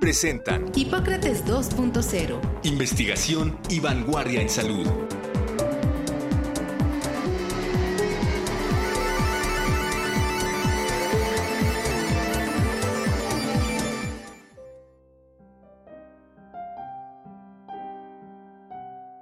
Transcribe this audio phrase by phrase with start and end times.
[0.00, 2.40] presentan Hipócrates 2.0.
[2.64, 4.86] Investigación y vanguardia en salud.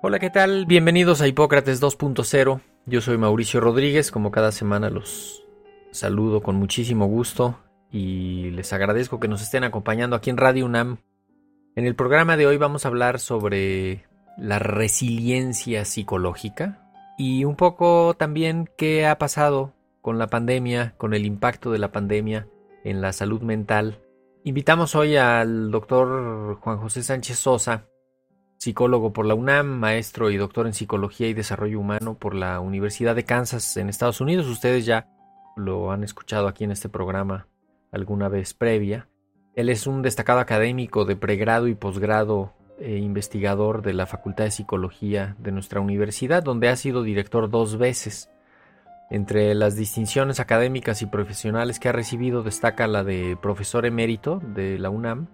[0.02, 0.66] Hola, ¿qué tal?
[0.66, 2.60] Bienvenidos a Hipócrates 2.0.
[2.86, 5.42] Yo soy Mauricio Rodríguez, como cada semana los
[5.92, 7.63] saludo con muchísimo gusto
[7.94, 10.98] y les agradezco que nos estén acompañando aquí en Radio UNAM.
[11.76, 14.04] En el programa de hoy vamos a hablar sobre
[14.36, 21.24] la resiliencia psicológica y un poco también qué ha pasado con la pandemia, con el
[21.24, 22.48] impacto de la pandemia
[22.82, 24.00] en la salud mental.
[24.42, 27.86] Invitamos hoy al doctor Juan José Sánchez Sosa,
[28.58, 33.14] psicólogo por la UNAM, maestro y doctor en psicología y desarrollo humano por la Universidad
[33.14, 34.48] de Kansas en Estados Unidos.
[34.48, 35.08] Ustedes ya
[35.54, 37.46] lo han escuchado aquí en este programa
[37.94, 39.08] alguna vez previa.
[39.54, 44.50] Él es un destacado académico de pregrado y posgrado e investigador de la Facultad de
[44.50, 48.30] Psicología de nuestra universidad, donde ha sido director dos veces.
[49.10, 54.78] Entre las distinciones académicas y profesionales que ha recibido destaca la de profesor emérito de
[54.78, 55.28] la UNAM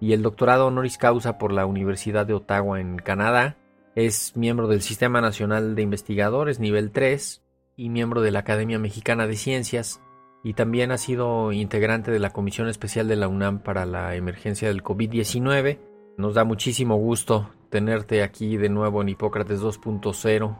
[0.00, 3.56] y el doctorado honoris causa por la Universidad de Ottawa en Canadá.
[3.94, 7.42] Es miembro del Sistema Nacional de Investigadores nivel 3
[7.76, 10.00] y miembro de la Academia Mexicana de Ciencias
[10.46, 14.68] y también ha sido integrante de la Comisión Especial de la UNAM para la emergencia
[14.68, 15.80] del COVID-19.
[16.18, 20.56] Nos da muchísimo gusto tenerte aquí de nuevo en Hipócrates 2.0.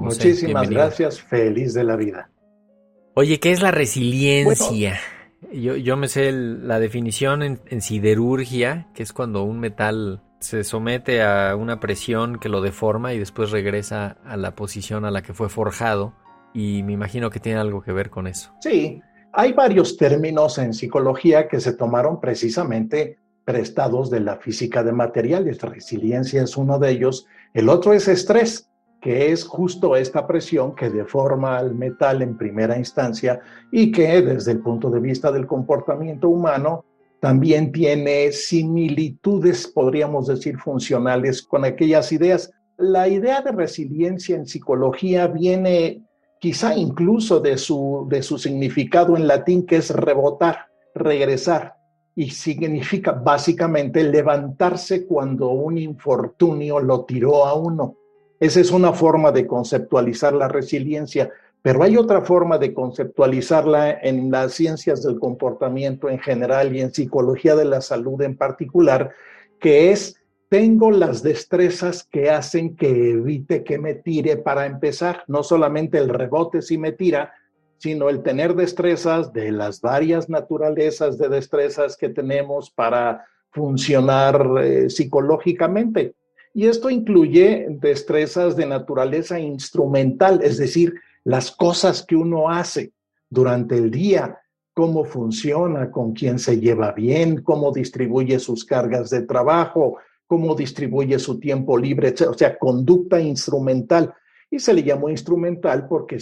[0.00, 2.28] Muchísimas gracias, feliz de la vida.
[3.14, 4.98] Oye, ¿qué es la resiliencia?
[5.52, 11.22] yo, me sé la definición en, en siderurgia, que es cuando un metal se somete
[11.22, 15.34] a una presión que lo deforma y después regresa a la posición a la que
[15.34, 16.14] fue forjado.
[16.52, 18.52] Y me imagino que tiene algo que ver con eso.
[18.60, 19.00] Sí,
[19.32, 25.60] hay varios términos en psicología que se tomaron precisamente prestados de la física de materiales.
[25.60, 27.26] Resiliencia es uno de ellos.
[27.54, 28.68] El otro es estrés,
[29.00, 33.40] que es justo esta presión que deforma al metal en primera instancia
[33.72, 36.84] y que desde el punto de vista del comportamiento humano
[37.20, 42.50] también tiene similitudes, podríamos decir, funcionales con aquellas ideas.
[42.78, 46.02] La idea de resiliencia en psicología viene
[46.40, 51.76] quizá incluso de su, de su significado en latín, que es rebotar, regresar,
[52.16, 57.96] y significa básicamente levantarse cuando un infortunio lo tiró a uno.
[58.40, 61.30] Esa es una forma de conceptualizar la resiliencia,
[61.62, 66.92] pero hay otra forma de conceptualizarla en las ciencias del comportamiento en general y en
[66.92, 69.12] psicología de la salud en particular,
[69.60, 70.19] que es
[70.50, 76.08] tengo las destrezas que hacen que evite que me tire para empezar, no solamente el
[76.08, 77.32] rebote si me tira,
[77.78, 84.90] sino el tener destrezas de las varias naturalezas de destrezas que tenemos para funcionar eh,
[84.90, 86.14] psicológicamente.
[86.52, 92.90] Y esto incluye destrezas de naturaleza instrumental, es decir, las cosas que uno hace
[93.28, 94.40] durante el día,
[94.74, 99.98] cómo funciona, con quién se lleva bien, cómo distribuye sus cargas de trabajo,
[100.30, 104.14] cómo distribuye su tiempo libre, o sea, conducta instrumental.
[104.48, 106.18] Y se le llamó instrumental porque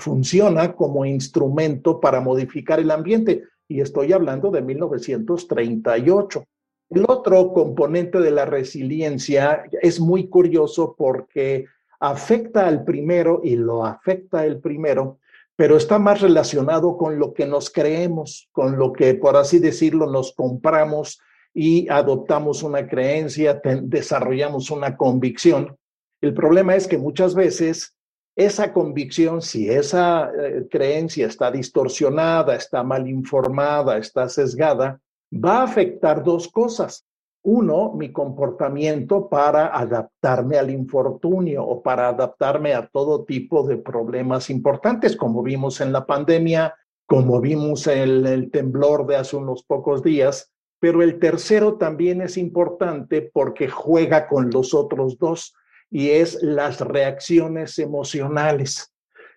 [0.00, 3.44] funciona como instrumento para modificar el ambiente.
[3.68, 6.44] Y estoy hablando de 1938.
[6.90, 11.66] El otro componente de la resiliencia es muy curioso porque
[12.00, 15.20] afecta al primero y lo afecta el primero,
[15.54, 20.10] pero está más relacionado con lo que nos creemos, con lo que, por así decirlo,
[20.10, 21.20] nos compramos
[21.54, 25.76] y adoptamos una creencia, desarrollamos una convicción.
[26.20, 27.94] El problema es que muchas veces
[28.34, 35.00] esa convicción, si esa eh, creencia está distorsionada, está mal informada, está sesgada,
[35.32, 37.04] va a afectar dos cosas.
[37.44, 44.48] Uno, mi comportamiento para adaptarme al infortunio o para adaptarme a todo tipo de problemas
[44.48, 46.74] importantes, como vimos en la pandemia,
[47.04, 50.51] como vimos en el temblor de hace unos pocos días,
[50.82, 55.54] pero el tercero también es importante porque juega con los otros dos
[55.92, 58.92] y es las reacciones emocionales.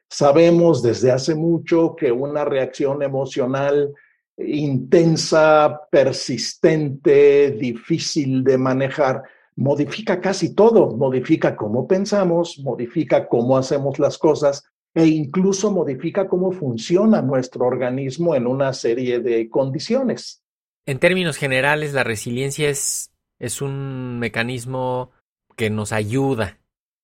[0.10, 3.94] Sabemos desde hace mucho que una reacción emocional
[4.38, 9.22] intensa, persistente, difícil de manejar,
[9.56, 14.64] modifica casi todo, modifica cómo pensamos, modifica cómo hacemos las cosas
[14.96, 20.42] e incluso modifica cómo funciona nuestro organismo en una serie de condiciones.
[20.86, 25.12] En términos generales, la resiliencia es, es un mecanismo
[25.56, 26.60] que nos ayuda,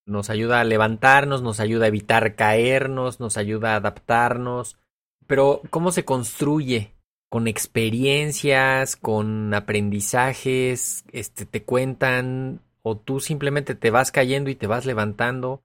[0.05, 4.77] nos ayuda a levantarnos, nos ayuda a evitar caernos, nos ayuda a adaptarnos,
[5.25, 6.93] pero ¿cómo se construye?
[7.29, 14.67] Con experiencias, con aprendizajes, este, te cuentan, o tú simplemente te vas cayendo y te
[14.67, 15.63] vas levantando.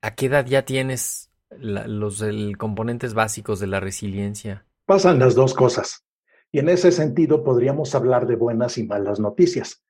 [0.00, 2.24] ¿A qué edad ya tienes los
[2.56, 4.64] componentes básicos de la resiliencia?
[4.86, 6.04] Pasan las dos cosas.
[6.52, 9.84] Y en ese sentido podríamos hablar de buenas y malas noticias.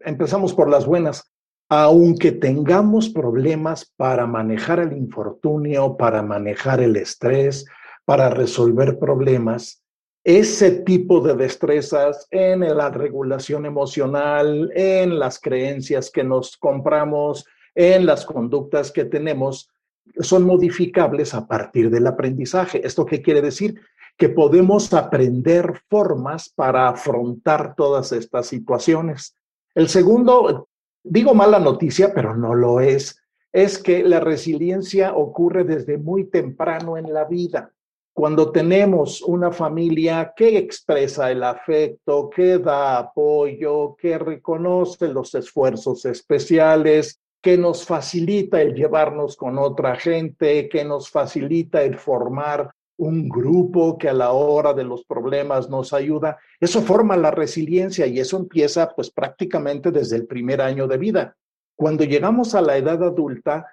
[0.00, 1.30] Empezamos por las buenas.
[1.68, 7.64] Aunque tengamos problemas para manejar el infortunio, para manejar el estrés,
[8.04, 9.84] para resolver problemas,
[10.24, 18.04] ese tipo de destrezas en la regulación emocional, en las creencias que nos compramos, en
[18.04, 19.70] las conductas que tenemos,
[20.18, 22.84] son modificables a partir del aprendizaje.
[22.84, 23.80] ¿Esto qué quiere decir?
[24.20, 29.34] Que podemos aprender formas para afrontar todas estas situaciones.
[29.74, 30.68] El segundo,
[31.02, 33.20] digo mala noticia, pero no lo es,
[33.50, 37.72] es que la resiliencia ocurre desde muy temprano en la vida
[38.12, 46.04] cuando tenemos una familia que expresa el afecto, que da apoyo, que reconoce los esfuerzos
[46.04, 52.70] especiales, que nos facilita el llevarnos con otra gente, que nos facilita el formar
[53.00, 56.38] un grupo que a la hora de los problemas nos ayuda.
[56.60, 61.36] Eso forma la resiliencia y eso empieza pues prácticamente desde el primer año de vida.
[61.76, 63.66] Cuando llegamos a la edad adulta,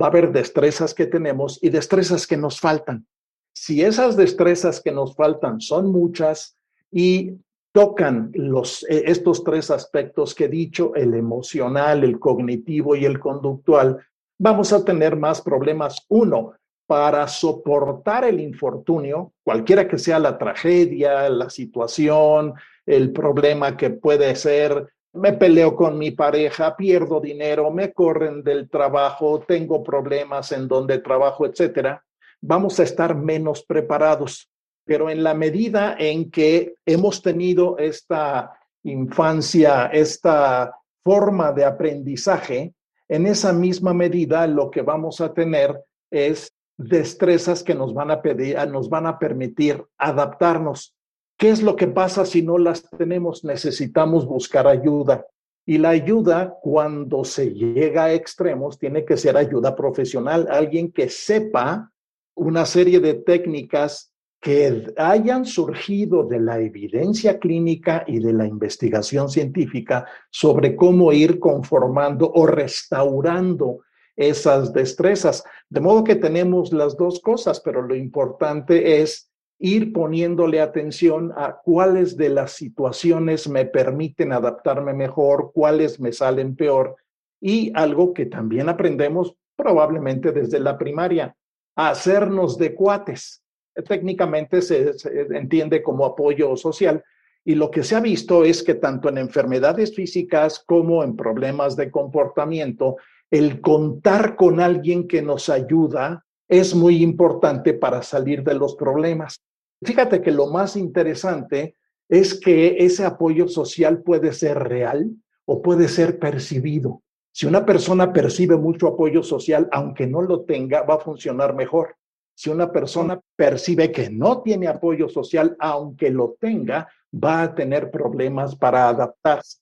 [0.00, 3.06] va a haber destrezas que tenemos y destrezas que nos faltan.
[3.54, 6.58] Si esas destrezas que nos faltan son muchas
[6.90, 7.38] y
[7.72, 13.18] tocan los, eh, estos tres aspectos que he dicho, el emocional, el cognitivo y el
[13.18, 13.98] conductual,
[14.38, 16.04] vamos a tener más problemas.
[16.10, 16.52] Uno,
[16.86, 22.54] para soportar el infortunio, cualquiera que sea la tragedia, la situación,
[22.84, 28.68] el problema que puede ser, me peleo con mi pareja, pierdo dinero, me corren del
[28.68, 32.04] trabajo, tengo problemas en donde trabajo, etcétera
[32.46, 34.50] vamos a estar menos preparados.
[34.84, 38.52] Pero en la medida en que hemos tenido esta
[38.82, 42.74] infancia, esta forma de aprendizaje,
[43.08, 48.22] en esa misma medida lo que vamos a tener es destrezas que nos van a
[48.22, 50.94] pedir, nos van a permitir adaptarnos.
[51.36, 53.44] ¿Qué es lo que pasa si no las tenemos?
[53.44, 55.26] Necesitamos buscar ayuda.
[55.66, 61.08] Y la ayuda, cuando se llega a extremos, tiene que ser ayuda profesional, alguien que
[61.08, 61.90] sepa
[62.34, 69.30] una serie de técnicas que hayan surgido de la evidencia clínica y de la investigación
[69.30, 73.80] científica sobre cómo ir conformando o restaurando
[74.16, 75.44] esas destrezas.
[75.68, 81.60] De modo que tenemos las dos cosas, pero lo importante es ir poniéndole atención a
[81.62, 86.96] cuáles de las situaciones me permiten adaptarme mejor, cuáles me salen peor
[87.40, 91.36] y algo que también aprendemos probablemente desde la primaria,
[91.76, 93.42] hacernos de cuates.
[93.88, 94.92] Técnicamente se,
[95.30, 97.02] entiende como apoyo social
[97.44, 101.76] y lo que se ha visto es que tanto en enfermedades físicas como en problemas
[101.76, 102.96] de comportamiento,
[103.30, 109.42] el contar con alguien que nos ayuda es muy importante para salir de los problemas.
[109.82, 111.76] Fíjate que lo más interesante
[112.08, 115.10] es que ese apoyo social puede ser real
[115.44, 117.02] o puede ser percibido.
[117.32, 121.96] Si una persona percibe mucho apoyo social, aunque no lo tenga, va a funcionar mejor.
[122.36, 127.90] Si una persona percibe que no tiene apoyo social, aunque lo tenga, va a tener
[127.90, 129.58] problemas para adaptarse.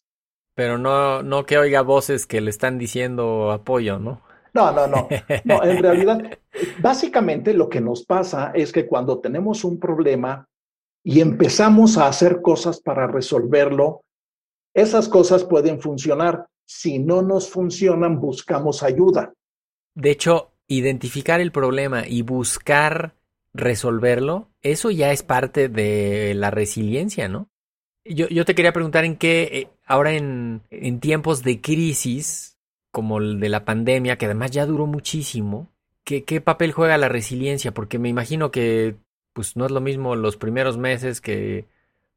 [0.55, 4.23] Pero no, no que oiga voces que le están diciendo apoyo, ¿no?
[4.55, 5.09] No, no, no.
[5.45, 6.39] No, en realidad,
[6.81, 10.47] básicamente lo que nos pasa es que cuando tenemos un problema
[11.03, 14.03] y empezamos a hacer cosas para resolverlo,
[14.75, 19.33] esas cosas pueden funcionar, si no nos funcionan, buscamos ayuda.
[19.95, 23.15] De hecho, identificar el problema y buscar
[23.55, 27.49] resolverlo, eso ya es parte de la resiliencia, ¿no?
[28.05, 32.59] Yo, yo te quería preguntar en qué, eh, ahora en, en tiempos de crisis,
[32.91, 35.69] como el de la pandemia, que además ya duró muchísimo,
[36.05, 37.73] ¿qué, ¿qué papel juega la resiliencia?
[37.73, 38.97] Porque me imagino que
[39.33, 41.67] pues no es lo mismo los primeros meses que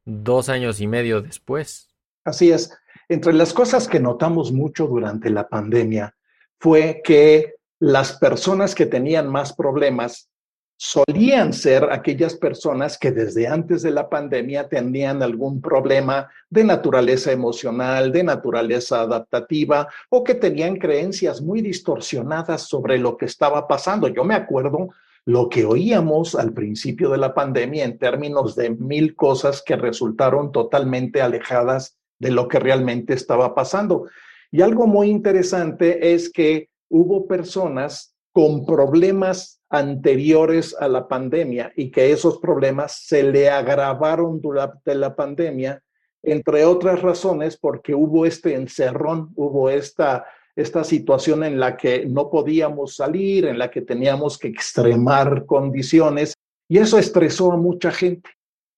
[0.03, 1.89] dos años y medio después.
[2.23, 2.71] Así es.
[3.07, 6.15] Entre las cosas que notamos mucho durante la pandemia
[6.59, 10.29] fue que las personas que tenían más problemas
[10.77, 17.31] solían ser aquellas personas que desde antes de la pandemia tenían algún problema de naturaleza
[17.31, 24.09] emocional, de naturaleza adaptativa o que tenían creencias muy distorsionadas sobre lo que estaba pasando.
[24.09, 24.89] Yo me acuerdo
[25.25, 30.51] lo que oíamos al principio de la pandemia en términos de mil cosas que resultaron
[30.51, 34.07] totalmente alejadas de lo que realmente estaba pasando.
[34.51, 41.91] Y algo muy interesante es que hubo personas con problemas anteriores a la pandemia y
[41.91, 45.81] que esos problemas se le agravaron durante la pandemia,
[46.23, 52.29] entre otras razones porque hubo este encerrón, hubo esta, esta situación en la que no
[52.29, 56.33] podíamos salir, en la que teníamos que extremar condiciones
[56.67, 58.29] y eso estresó a mucha gente.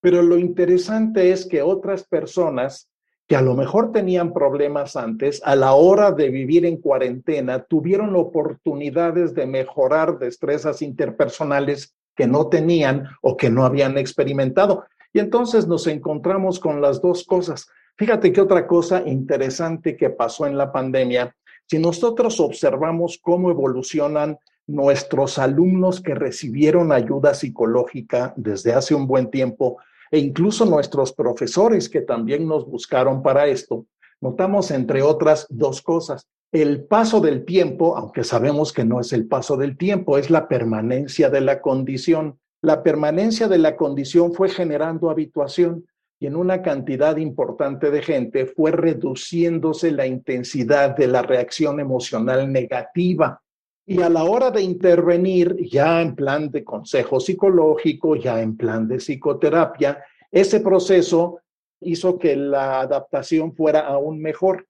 [0.02, 2.90] Pero lo interesante es que otras personas
[3.28, 8.16] que a lo mejor tenían problemas antes, a la hora de vivir en cuarentena, tuvieron
[8.16, 14.86] oportunidades de mejorar destrezas interpersonales que no tenían o que no habían experimentado.
[15.12, 17.68] Y entonces nos encontramos con las dos cosas.
[17.98, 24.38] Fíjate que otra cosa interesante que pasó en la pandemia, si nosotros observamos cómo evolucionan
[24.68, 29.78] nuestros alumnos que recibieron ayuda psicológica desde hace un buen tiempo,
[30.12, 33.86] e incluso nuestros profesores que también nos buscaron para esto,
[34.22, 36.28] notamos entre otras dos cosas.
[36.52, 40.48] El paso del tiempo, aunque sabemos que no es el paso del tiempo, es la
[40.48, 42.40] permanencia de la condición.
[42.62, 45.86] La permanencia de la condición fue generando habituación
[46.20, 52.52] y en una cantidad importante de gente fue reduciéndose la intensidad de la reacción emocional
[52.52, 53.42] negativa.
[53.90, 58.86] Y a la hora de intervenir, ya en plan de consejo psicológico, ya en plan
[58.86, 61.40] de psicoterapia, ese proceso
[61.80, 64.68] hizo que la adaptación fuera aún mejor.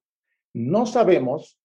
[0.53, 1.57] No sabemos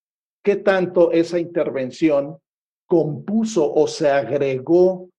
[0.43, 2.39] qué tanto esa intervención
[2.87, 5.11] compuso o se agregó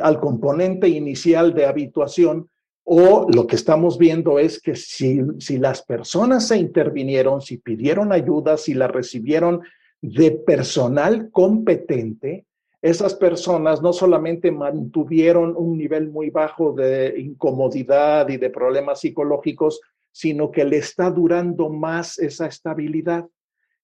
[0.00, 2.50] al componente inicial de habituación
[2.84, 8.12] o lo que estamos viendo es que si, si las personas se intervinieron, si pidieron
[8.12, 9.62] ayuda, si la recibieron
[10.00, 12.46] de personal competente,
[12.80, 19.80] esas personas no solamente mantuvieron un nivel muy bajo de incomodidad y de problemas psicológicos,
[20.12, 23.26] sino que le está durando más esa estabilidad.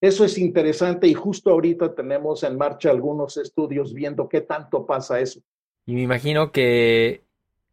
[0.00, 5.18] Eso es interesante y justo ahorita tenemos en marcha algunos estudios viendo qué tanto pasa
[5.18, 5.40] eso.
[5.87, 7.23] Y me imagino que,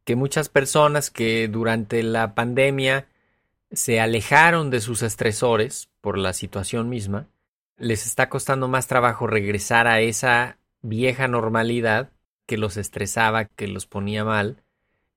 [0.06, 3.08] que muchas personas que durante la pandemia
[3.72, 7.28] se alejaron de sus estresores por la situación misma,
[7.82, 12.12] les está costando más trabajo regresar a esa vieja normalidad
[12.46, 14.62] que los estresaba, que los ponía mal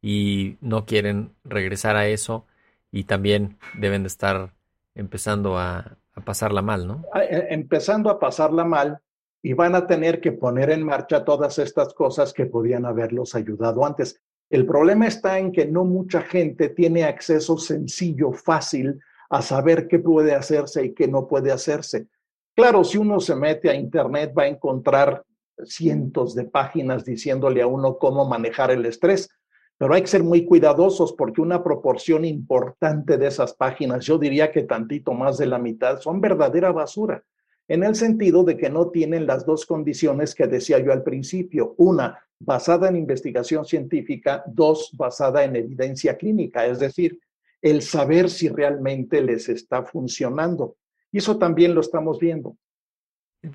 [0.00, 2.46] y no quieren regresar a eso
[2.90, 4.54] y también deben de estar
[4.94, 7.04] empezando a, pasarla mal, ¿no?
[7.20, 9.00] Eh, empezando a pasarla mal
[9.42, 13.84] y van a tener que poner en marcha todas estas cosas que podían haberlos ayudado
[13.84, 14.22] antes.
[14.48, 19.98] El problema está en que no mucha gente tiene acceso sencillo, fácil a saber qué
[19.98, 22.06] puede hacerse y qué no puede hacerse.
[22.54, 25.24] Claro, si uno se mete a Internet va a encontrar
[25.64, 29.28] cientos de páginas diciéndole a uno cómo manejar el estrés,
[29.76, 34.52] pero hay que ser muy cuidadosos porque una proporción importante de esas páginas, yo diría
[34.52, 37.24] que tantito más de la mitad, son verdadera basura,
[37.66, 41.74] en el sentido de que no tienen las dos condiciones que decía yo al principio.
[41.78, 47.18] Una, basada en investigación científica, dos, basada en evidencia clínica, es decir,
[47.62, 50.76] el saber si realmente les está funcionando.
[51.14, 52.56] Y eso también lo estamos viendo.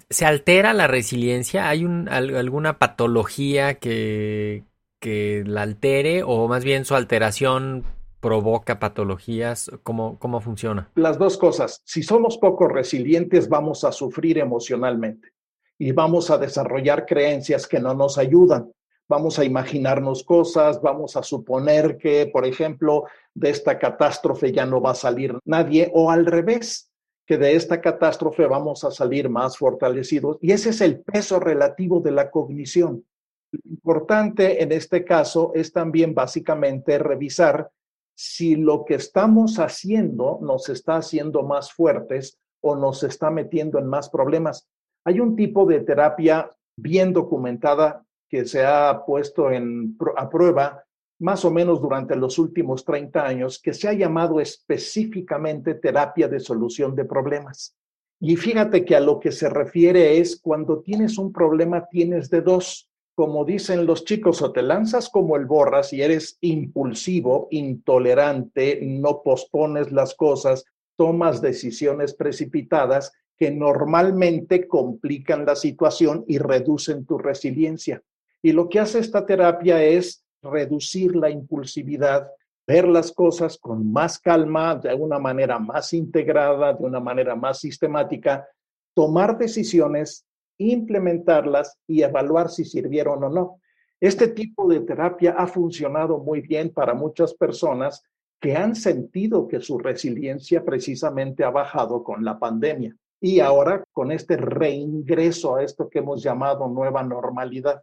[0.10, 1.68] ¿Se altera la resiliencia?
[1.68, 4.63] ¿Hay alguna patología que,
[5.01, 7.84] que la altere o más bien su alteración
[8.22, 9.70] provoca patologías?
[9.84, 10.89] ¿Cómo, ¿Cómo funciona?
[10.96, 11.82] Las dos cosas.
[11.84, 15.34] Si somos poco resilientes, vamos a sufrir emocionalmente
[15.78, 18.72] y vamos a desarrollar creencias que no nos ayudan.
[19.10, 24.80] Vamos a imaginarnos cosas, vamos a suponer que, por ejemplo, de esta catástrofe ya no
[24.80, 26.88] va a salir nadie o al revés
[27.29, 32.00] que de esta catástrofe vamos a salir más fortalecidos y ese es el peso relativo
[32.00, 33.05] de la cognición.
[33.51, 37.69] Lo importante en este caso es también básicamente revisar
[38.15, 43.86] si lo que estamos haciendo nos está haciendo más fuertes o nos está metiendo en
[43.86, 44.67] más problemas.
[45.05, 50.83] Hay un tipo de terapia bien documentada que se ha puesto en, a prueba
[51.19, 56.39] más o menos durante los últimos 30 años que se ha llamado específicamente terapia de
[56.39, 57.75] solución de problemas.
[58.21, 62.41] Y fíjate que a lo que se refiere es cuando tienes un problema tienes de
[62.41, 62.89] dos.
[63.15, 69.21] Como dicen los chicos, o te lanzas como el borras y eres impulsivo, intolerante, no
[69.23, 70.63] pospones las cosas,
[70.95, 78.01] tomas decisiones precipitadas que normalmente complican la situación y reducen tu resiliencia.
[78.41, 82.29] Y lo que hace esta terapia es reducir la impulsividad,
[82.67, 87.60] ver las cosas con más calma, de una manera más integrada, de una manera más
[87.60, 88.48] sistemática,
[88.93, 90.25] tomar decisiones,
[90.58, 93.60] implementarlas y evaluar si sirvieron o no.
[94.00, 98.03] Este tipo de terapia ha funcionado muy bien para muchas personas
[98.39, 104.12] que han sentido que su resiliencia precisamente ha bajado con la pandemia y ahora con
[104.12, 107.81] este reingreso a esto que hemos llamado nueva normalidad.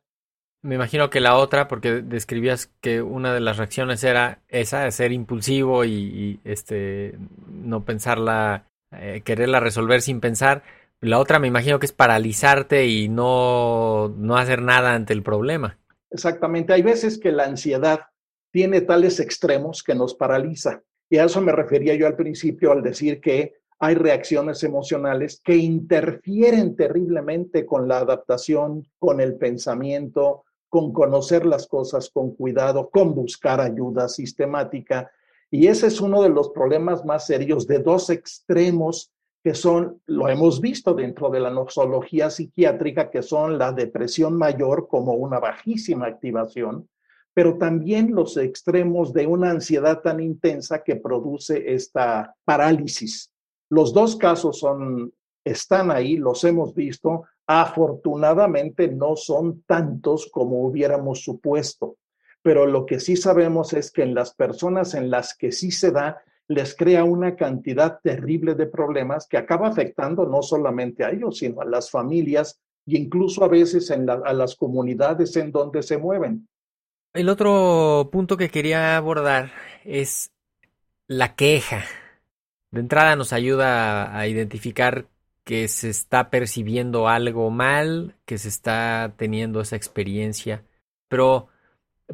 [0.67, 5.13] Me imagino que la otra, porque describías que una de las reacciones era esa, ser
[5.13, 7.15] impulsivo y, este
[7.49, 10.65] no pensarla, eh, quererla resolver sin pensar.
[11.01, 15.79] La otra me imagino que es paralizarte y no, no hacer nada ante el problema.
[16.11, 16.73] Exactamente.
[16.73, 18.01] Hay veces que la ansiedad
[18.51, 20.83] tiene tales extremos que nos paraliza.
[21.09, 25.55] Y a eso me refería yo al principio al decir que hay reacciones emocionales que
[25.55, 33.15] interfieren terriblemente con la adaptación, con el pensamiento, con conocer las cosas con cuidado, con
[33.15, 35.11] buscar ayuda sistemática.
[35.51, 39.13] Y ese es uno de los problemas más serios de dos extremos
[39.47, 44.89] que son, lo hemos visto dentro de la nosología psiquiátrica, que son la depresión mayor
[44.89, 46.89] como una bajísima activación,
[47.33, 53.31] pero también los extremos de una ansiedad tan intensa que produce esta parálisis.
[53.71, 55.13] Los dos casos son,
[55.45, 61.97] están ahí, los hemos visto, afortunadamente no son tantos como hubiéramos supuesto,
[62.43, 65.91] pero lo que sí sabemos es que en las personas en las que sí se
[65.91, 71.39] da, les crea una cantidad terrible de problemas que acaba afectando no solamente a ellos,
[71.39, 75.99] sino a las familias e incluso a veces en a las comunidades en donde se
[75.99, 76.49] mueven.
[77.13, 79.51] El otro punto que quería abordar
[79.85, 80.31] es
[81.09, 81.85] la queja.
[82.71, 85.07] De entrada nos ayuda a identificar
[85.47, 90.65] que se está percibiendo algo mal, que se está teniendo esa experiencia.
[91.09, 91.49] Pero,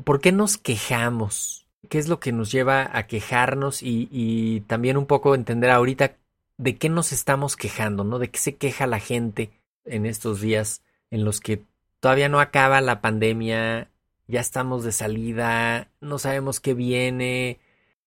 [0.05, 1.63] ¿por qué nos quejamos?
[1.89, 6.17] qué es lo que nos lleva a quejarnos y, también un poco entender ahorita
[6.57, 8.19] de qué nos estamos quejando, ¿no?
[8.19, 9.51] De qué se queja la gente
[9.85, 11.65] en estos días en los que
[12.01, 13.91] todavía no acaba la pandemia,
[14.27, 17.61] ya estamos de salida, no sabemos qué viene,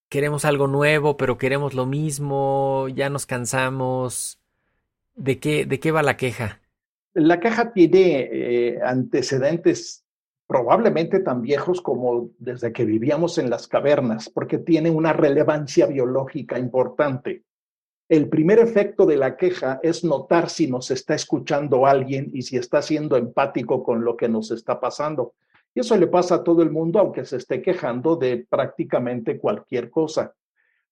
[0.10, 4.40] queremos algo nuevo, pero queremos lo mismo, ya nos cansamos.
[5.16, 6.62] ¿De qué, de qué va la queja?
[7.14, 10.06] La queja tiene eh, antecedentes
[10.48, 16.60] probablemente tan viejos como desde que vivíamos en las cavernas, porque tiene una relevancia biológica
[16.60, 17.44] importante.
[18.08, 22.58] El primer efecto de la queja es notar si nos está escuchando alguien y si
[22.58, 25.34] está siendo empático con lo que nos está pasando.
[25.74, 29.90] Y eso le pasa a todo el mundo, aunque se esté quejando de prácticamente cualquier
[29.90, 30.34] cosa.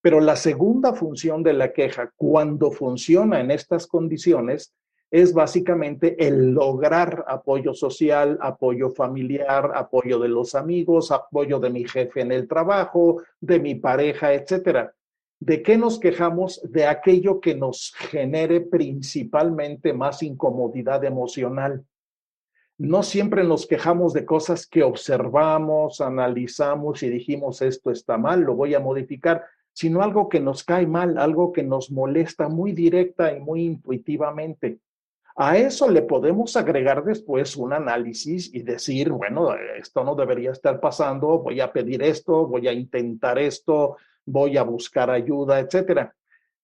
[0.03, 4.73] Pero la segunda función de la queja, cuando funciona en estas condiciones,
[5.09, 11.87] es básicamente el lograr apoyo social, apoyo familiar, apoyo de los amigos, apoyo de mi
[11.87, 14.93] jefe en el trabajo, de mi pareja, etcétera.
[15.39, 16.59] ¿De qué nos quejamos?
[16.69, 21.85] De aquello que nos genere principalmente más incomodidad emocional.
[22.77, 28.55] No siempre nos quejamos de cosas que observamos, analizamos y dijimos esto está mal, lo
[28.55, 33.35] voy a modificar, sino algo que nos cae mal, algo que nos molesta muy directa
[33.35, 34.79] y muy intuitivamente.
[35.35, 40.79] A eso le podemos agregar después un análisis y decir, bueno, esto no debería estar
[40.79, 46.13] pasando, voy a pedir esto, voy a intentar esto, voy a buscar ayuda, etcétera.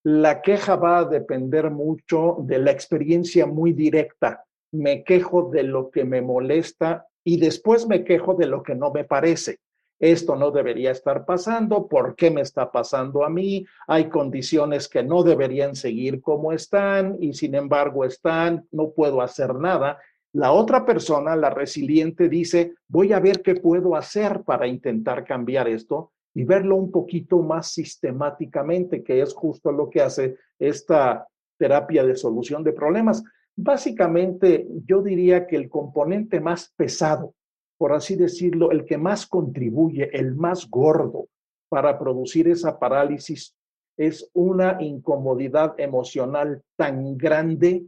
[0.03, 4.45] La queja va a depender mucho de la experiencia muy directa.
[4.71, 8.91] Me quejo de lo que me molesta y después me quejo de lo que no
[8.91, 9.57] me parece
[9.99, 13.65] esto no debería estar pasando, ¿por qué me está pasando a mí?
[13.85, 19.53] Hay condiciones que no deberían seguir como están y sin embargo están, no puedo hacer
[19.55, 19.99] nada.
[20.31, 25.67] La otra persona, la resiliente, dice, voy a ver qué puedo hacer para intentar cambiar
[25.67, 32.05] esto y verlo un poquito más sistemáticamente, que es justo lo que hace esta terapia
[32.05, 33.21] de solución de problemas.
[33.53, 37.33] Básicamente, yo diría que el componente más pesado
[37.79, 41.29] por así decirlo, el que más contribuye, el más gordo
[41.69, 43.55] para producir esa parálisis
[43.95, 47.85] es una incomodidad emocional tan grande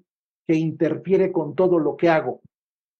[0.48, 2.40] que interfiere con todo lo que hago.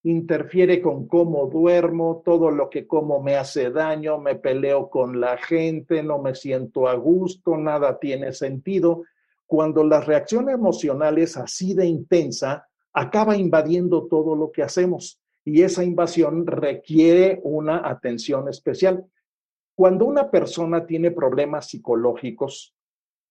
[0.04, 5.38] Interfiere con cómo duermo, todo lo que como me hace daño, me peleo con la
[5.38, 9.04] gente, no me siento a gusto, nada tiene sentido.
[9.48, 15.64] Cuando la reacción emocional es así de intensa, acaba invadiendo todo lo que hacemos y
[15.64, 19.06] esa invasión requiere una atención especial.
[19.76, 22.76] Cuando una persona tiene problemas psicológicos,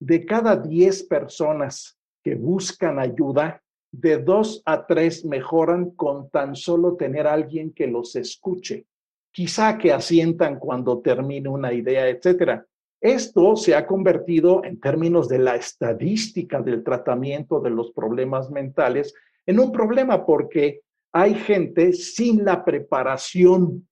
[0.00, 6.96] de cada 10 personas que buscan ayuda, de dos a tres mejoran con tan solo
[6.96, 8.86] tener alguien que los escuche,
[9.32, 12.66] quizá que asientan cuando termine una idea, etcétera.
[13.00, 19.14] Esto se ha convertido en términos de la estadística del tratamiento de los problemas mentales
[19.46, 23.86] en un problema porque hay gente sin la preparación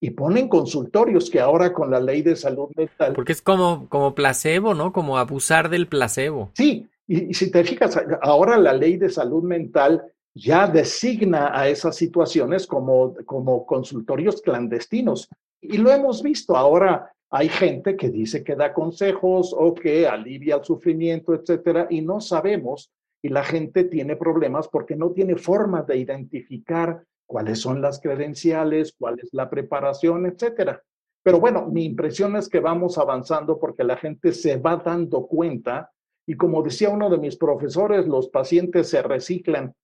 [0.00, 3.12] y ponen consultorios que ahora con la ley de salud mental.
[3.14, 4.92] Porque es como, como placebo, ¿no?
[4.92, 6.50] Como abusar del placebo.
[6.54, 10.02] Sí, y, si te fijas, ahora la ley de salud mental
[10.34, 15.28] ya designa a esas situaciones como, como consultorios clandestinos.
[15.60, 16.56] Y lo hemos visto.
[16.56, 22.00] Ahora hay gente que dice que da consejos o que alivia el sufrimiento, etcétera, y
[22.00, 22.90] no sabemos.
[23.22, 28.94] Y la gente tiene problemas porque no tiene forma de identificar cuáles son las credenciales,
[28.98, 30.82] cuál es la preparación, etcétera.
[31.22, 35.90] Pero bueno, mi impresión es que vamos avanzando porque la gente se va dando cuenta
[36.26, 39.74] y como decía uno de mis profesores, los pacientes se reciclan.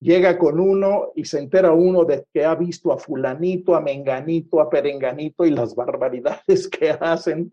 [0.00, 4.60] Llega con uno y se entera uno de que ha visto a fulanito, a menganito,
[4.60, 7.52] a perenganito y las barbaridades que hacen.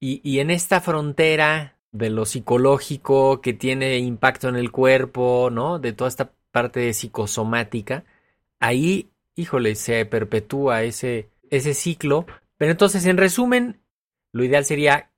[0.00, 5.78] Y, y en esta frontera de lo psicológico que tiene impacto en el cuerpo, ¿no?
[5.78, 8.04] De toda esta parte psicosomática,
[8.60, 12.26] ahí, híjole, se perpetúa ese, ese ciclo.
[12.56, 13.80] Pero entonces, en resumen,
[14.32, 15.10] lo ideal sería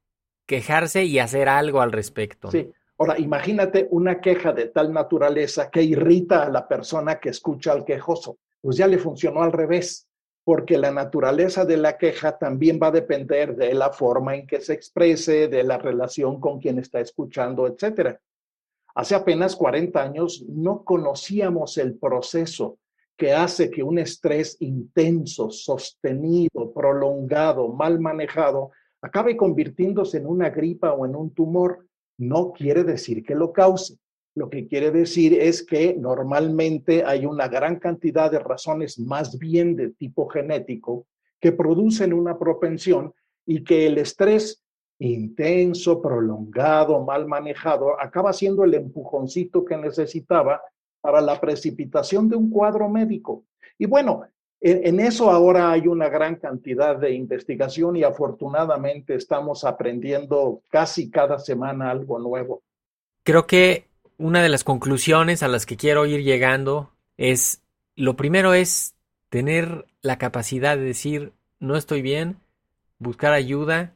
[0.47, 2.51] quejarse y hacer algo al respecto.
[2.51, 2.73] Sí.
[2.99, 7.85] Ahora, imagínate una queja de tal naturaleza que irrita a la persona que escucha al
[7.87, 8.37] quejoso.
[8.61, 10.07] Pues ya le funcionó al revés,
[10.45, 14.61] porque la naturaleza de la queja también va a depender de la forma en que
[14.61, 18.21] se exprese, de la relación con quien está escuchando, etcétera.
[18.95, 22.79] Hace apenas 40 años no conocíamos el proceso
[23.17, 28.71] que hace que un estrés intenso, sostenido, prolongado, mal manejado,
[29.03, 31.87] acabe convirtiéndose en una gripa o en un tumor.
[32.17, 33.99] No quiere decir que lo cause.
[34.35, 39.77] Lo que quiere decir es que normalmente hay una gran cantidad de razones más bien
[39.77, 41.07] de tipo genético
[41.41, 43.13] que producen una propensión
[43.47, 44.63] y que el estrés
[45.01, 50.63] intenso, prolongado, mal manejado, acaba siendo el empujoncito que necesitaba
[51.01, 53.45] para la precipitación de un cuadro médico.
[53.79, 54.25] Y bueno,
[54.61, 61.39] en, eso ahora hay una gran cantidad de investigación y afortunadamente estamos aprendiendo casi cada
[61.39, 62.63] semana algo nuevo.
[63.25, 63.87] Creo que
[64.21, 67.63] una de las conclusiones a las que quiero ir llegando es,
[67.97, 68.95] lo primero es
[69.31, 72.37] tener la capacidad de decir, no estoy bien,
[72.99, 73.95] buscar ayuda.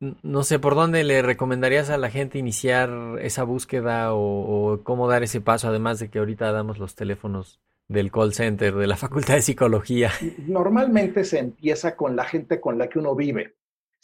[0.00, 5.22] No sé por dónde le recomendarías a la gente iniciar esa búsqueda o, cómo dar
[5.22, 9.34] ese paso, además de que ahorita damos los teléfonos del call center, de la Facultad
[9.34, 10.10] de Psicología?
[10.38, 13.54] Normalmente se empieza con la gente con la que uno vive.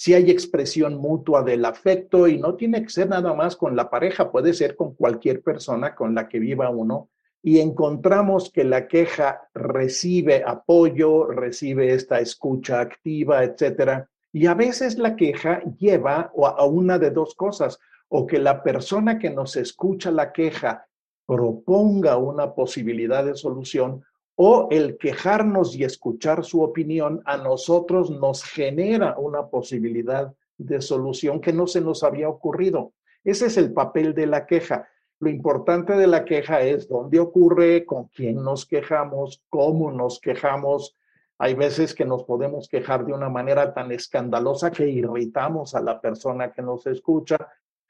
[0.01, 3.91] Si hay expresión mutua del afecto y no tiene que ser nada más con la
[3.91, 7.09] pareja, puede ser con cualquier persona con la que viva uno
[7.43, 14.09] y encontramos que la queja recibe apoyo, recibe esta escucha activa, etcétera.
[14.33, 19.19] Y a veces la queja lleva a una de dos cosas, o que la persona
[19.19, 20.87] que nos escucha la queja
[21.27, 24.05] proponga una posibilidad de solución
[24.41, 31.41] o el quejarnos y escuchar su opinión a nosotros nos genera una posibilidad de solución
[31.41, 32.93] que no se nos había ocurrido.
[33.25, 34.89] Ese es el papel de la queja.
[35.19, 40.95] Lo importante de la queja es dónde ocurre, con quién nos quejamos, cómo nos quejamos.
[41.39, 46.01] Hay veces que nos podemos quejar de una manera tan escandalosa que irritamos a la
[46.01, 47.39] persona que nos escucha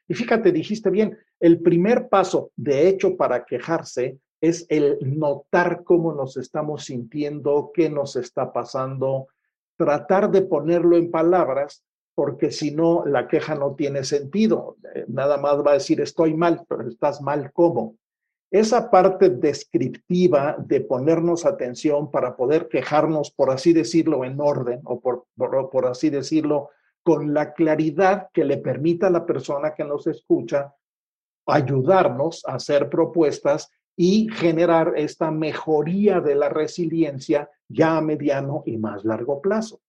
[0.08, 6.12] y fíjate, dijiste bien, el primer paso, de hecho, para quejarse es el notar cómo
[6.12, 9.28] nos estamos sintiendo, qué nos está pasando,
[9.76, 14.76] tratar de ponerlo en palabras, porque si no, la queja no tiene sentido.
[14.94, 17.96] Eh, nada más va a decir, estoy mal, pero estás mal, ¿cómo?
[18.50, 25.00] Esa parte descriptiva de ponernos atención para poder quejarnos, por así decirlo, en orden o
[25.00, 26.70] por, por, por así decirlo,
[27.02, 30.74] con la claridad que le permita a la persona que nos escucha
[31.46, 33.70] ayudarnos a hacer propuestas
[34.00, 39.80] y generar esta mejoría de la resiliencia ya a mediano y más largo plazo.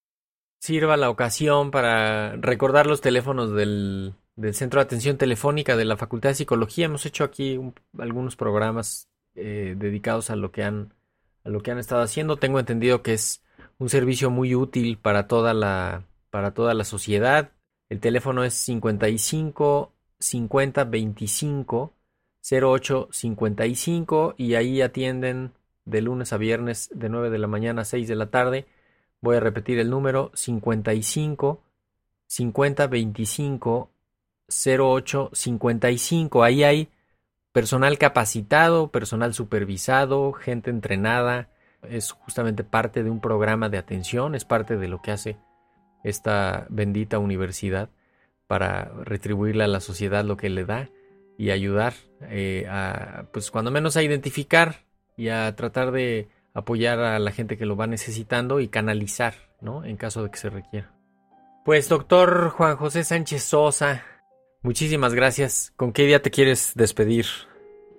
[0.60, 4.16] Sirva la ocasión para recordar los teléfonos del,
[4.54, 6.86] Centro de Atención Telefónica de la Facultad de Psicología.
[6.86, 7.60] Hemos hecho aquí
[8.00, 10.96] algunos programas eh, dedicados a lo que han
[11.44, 12.38] a lo que han estado haciendo.
[12.38, 13.44] Tengo entendido que es
[13.78, 17.52] un servicio muy útil para toda la para toda la sociedad.
[17.90, 21.94] El teléfono es 55 50 25
[22.50, 25.52] 08 55 y ahí atienden
[25.86, 28.66] de lunes a viernes de 9 de la mañana a 6 de la tarde.
[29.22, 31.62] Voy a repetir el número 55
[32.28, 33.90] 50 25
[34.50, 36.44] 08 55.
[36.44, 36.90] Ahí hay
[37.52, 41.50] personal capacitado, personal supervisado, gente entrenada.
[41.84, 45.38] Es justamente parte de un programa de atención, es parte de lo que hace
[46.04, 47.90] esta bendita universidad
[48.48, 50.90] para retribuirle a la sociedad lo que le da
[51.40, 51.94] y ayudar
[52.30, 54.84] eh, a, pues cuando menos a identificar
[55.16, 59.86] y a tratar de apoyar a la gente que lo va necesitando y canalizar, ¿no?
[59.86, 60.92] En caso de que se requiera.
[61.64, 64.04] Pues doctor Juan José Sánchez Sosa,
[64.64, 65.72] muchísimas gracias.
[65.78, 67.26] ¿Con qué día te quieres despedir?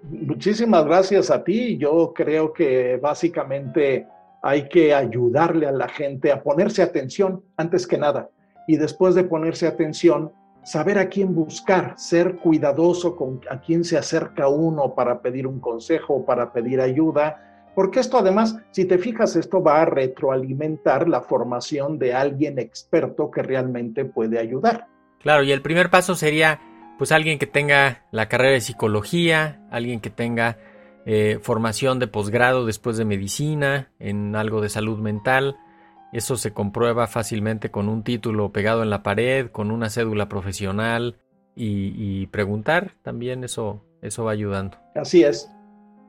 [0.03, 1.79] Muchísimas gracias a ti.
[1.79, 4.07] Yo creo que básicamente
[4.43, 8.29] hay que ayudarle a la gente a ponerse atención antes que nada.
[8.67, 10.31] Y después de ponerse atención,
[10.63, 15.61] saber a quién buscar, ser cuidadoso con a quién se acerca uno para pedir un
[15.61, 21.21] consejo, para pedir ayuda, porque esto además, si te fijas, esto va a retroalimentar la
[21.21, 24.87] formación de alguien experto que realmente puede ayudar.
[25.21, 26.61] Claro, y el primer paso sería
[26.99, 30.59] pues alguien que tenga la carrera de psicología, alguien que tenga
[31.07, 35.57] eh, formación de posgrado después de medicina, en algo de salud mental.
[36.13, 41.17] Eso se comprueba fácilmente con un título pegado en la pared, con una cédula profesional
[41.55, 44.79] y, preguntar también eso, eso va ayudando.
[44.95, 45.51] Así es.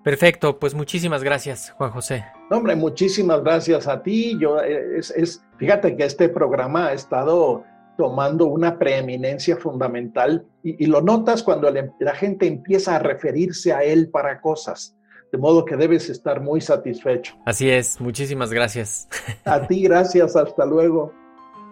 [0.04, 2.26] Perfecto, pues muchísimas gracias, Juan José.
[2.50, 4.38] hombre, muchísimas gracias a ti.
[4.40, 7.64] Yo eh, es, es, fíjate que este programa ha estado
[7.98, 14.10] tomando una preeminencia fundamental y, lo notas cuando la gente empieza a referirse a él
[14.10, 14.98] para cosas.
[15.32, 17.36] De modo que debes estar muy satisfecho.
[17.46, 19.08] Así es, muchísimas gracias.
[19.46, 21.13] A ti, gracias, hasta luego.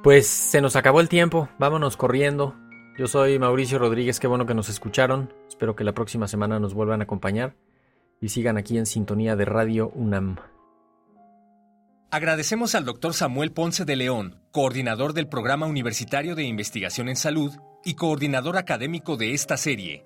[0.01, 2.55] Pues se nos acabó el tiempo, vámonos corriendo.
[2.97, 5.33] Yo soy Mauricio Rodríguez, qué bueno que nos escucharon.
[5.47, 7.55] Espero que la próxima semana nos vuelvan a acompañar
[8.21, 10.37] y sigan aquí en sintonía de Radio UNAM.
[12.11, 17.53] Agradecemos al doctor Samuel Ponce de León, coordinador del Programa Universitario de Investigación en Salud
[17.85, 20.05] y coordinador académico de esta serie.